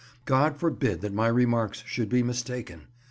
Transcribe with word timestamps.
God 0.25 0.57
forbid 0.57 1.01
that 1.01 1.13
my 1.13 1.27
remarks 1.27 1.83
should 1.85 2.09
be 2.09 2.23
mistaken. 2.23 2.87